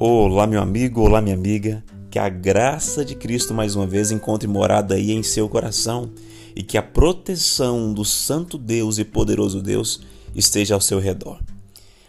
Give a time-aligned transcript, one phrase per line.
[0.00, 1.82] Olá, meu amigo, olá, minha amiga.
[2.08, 6.12] Que a graça de Cristo mais uma vez encontre morada aí em seu coração
[6.54, 10.00] e que a proteção do Santo Deus e poderoso Deus
[10.36, 11.40] esteja ao seu redor.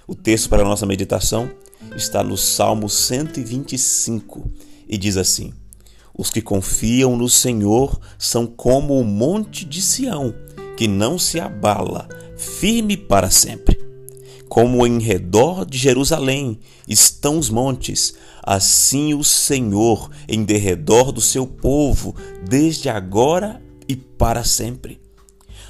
[0.06, 1.50] O texto para a nossa meditação
[1.96, 4.52] está no Salmo 125
[4.88, 5.52] e diz assim:
[6.16, 10.32] Os que confiam no Senhor são como o monte de Sião,
[10.78, 13.79] que não se abala, firme para sempre.
[14.50, 21.46] Como em redor de Jerusalém estão os montes, assim o Senhor em derredor do seu
[21.46, 25.00] povo, desde agora e para sempre.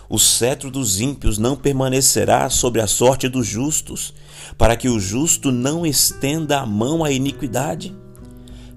[0.10, 4.14] O cetro dos ímpios não permanecerá sobre a sorte dos justos,
[4.58, 7.96] para que o justo não estenda a mão à iniquidade.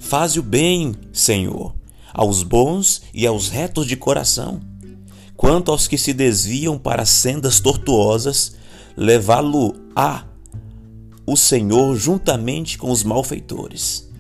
[0.01, 1.75] Faze o bem, Senhor,
[2.13, 4.61] aos bons e aos retos de coração.
[5.37, 8.55] Quanto aos que se desviam para sendas tortuosas,
[8.97, 10.27] levá-lo-á
[11.27, 14.11] o Senhor juntamente com os malfeitores.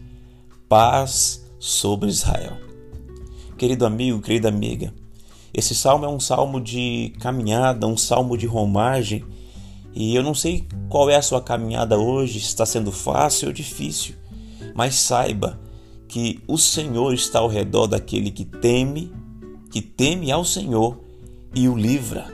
[0.68, 2.56] Paz sobre Israel.
[3.58, 4.92] Querido amigo, querida amiga,
[5.54, 9.24] esse salmo é um salmo de caminhada, um salmo de romagem,
[9.94, 13.54] e eu não sei qual é a sua caminhada hoje, se está sendo fácil ou
[13.54, 14.14] difícil,
[14.74, 15.60] mas saiba
[16.08, 19.12] que o Senhor está ao redor daquele que teme,
[19.70, 20.98] que teme ao Senhor
[21.54, 22.26] e o livra.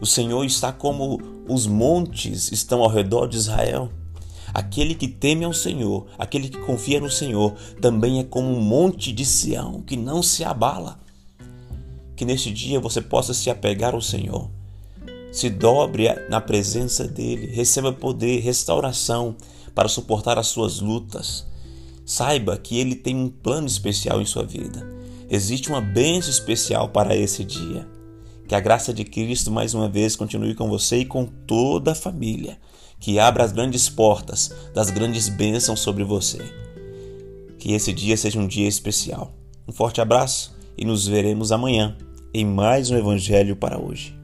[0.00, 3.90] O Senhor está como os montes estão ao redor de Israel.
[4.52, 9.12] Aquele que teme ao Senhor, aquele que confia no Senhor, também é como um monte
[9.12, 11.00] de Sião que não se abala.
[12.16, 14.50] Que neste dia você possa se apegar ao Senhor,
[15.30, 19.36] se dobre na presença dEle, receba poder, restauração
[19.74, 21.46] para suportar as suas lutas.
[22.04, 24.88] Saiba que Ele tem um plano especial em sua vida.
[25.30, 27.86] Existe uma bênção especial para esse dia.
[28.48, 31.94] Que a graça de Cristo mais uma vez continue com você e com toda a
[31.94, 32.58] família.
[32.98, 36.38] Que abra as grandes portas das grandes bênçãos sobre você.
[37.58, 39.34] Que esse dia seja um dia especial.
[39.68, 41.94] Um forte abraço e nos veremos amanhã
[42.32, 44.17] em mais um Evangelho para hoje.